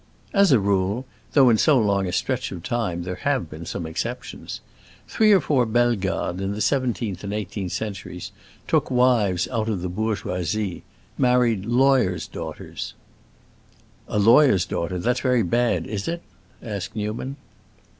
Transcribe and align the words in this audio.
"As 0.33 0.51
a 0.51 0.59
rule; 0.59 1.05
though 1.33 1.51
in 1.51 1.59
so 1.59 1.77
long 1.77 2.07
a 2.07 2.11
stretch 2.11 2.51
of 2.51 2.63
time 2.63 3.03
there 3.03 3.17
have 3.21 3.51
been 3.51 3.67
some 3.67 3.85
exceptions. 3.85 4.59
Three 5.07 5.31
or 5.31 5.39
four 5.39 5.67
Bellegardes, 5.67 6.41
in 6.41 6.53
the 6.53 6.59
seventeenth 6.59 7.23
and 7.23 7.31
eighteenth 7.31 7.71
centuries, 7.71 8.31
took 8.67 8.89
wives 8.89 9.47
out 9.49 9.69
of 9.69 9.83
the 9.83 9.89
bourgeoisie—married 9.89 11.67
lawyers' 11.67 12.25
daughters." 12.27 12.95
"A 14.07 14.17
lawyer's 14.17 14.65
daughter; 14.65 14.97
that's 14.97 15.19
very 15.19 15.43
bad, 15.43 15.85
is 15.85 16.07
it?" 16.07 16.23
asked 16.63 16.95
Newman. 16.95 17.35